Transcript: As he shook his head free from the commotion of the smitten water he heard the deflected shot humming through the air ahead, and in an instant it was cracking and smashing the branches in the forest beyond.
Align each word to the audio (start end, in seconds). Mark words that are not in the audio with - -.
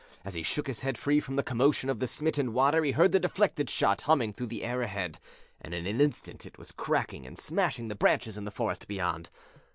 As 0.25 0.33
he 0.33 0.41
shook 0.41 0.65
his 0.65 0.79
head 0.81 0.97
free 0.97 1.19
from 1.19 1.35
the 1.35 1.43
commotion 1.43 1.87
of 1.87 1.99
the 1.99 2.07
smitten 2.07 2.53
water 2.53 2.83
he 2.83 2.93
heard 2.93 3.11
the 3.11 3.19
deflected 3.19 3.69
shot 3.69 4.01
humming 4.01 4.33
through 4.33 4.47
the 4.47 4.63
air 4.63 4.81
ahead, 4.81 5.19
and 5.61 5.75
in 5.75 5.85
an 5.85 6.01
instant 6.01 6.43
it 6.43 6.57
was 6.57 6.71
cracking 6.71 7.27
and 7.27 7.37
smashing 7.37 7.87
the 7.87 7.93
branches 7.93 8.35
in 8.35 8.43
the 8.43 8.49
forest 8.49 8.87
beyond. 8.87 9.29